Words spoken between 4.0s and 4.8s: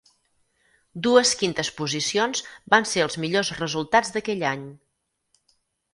d'aquell any.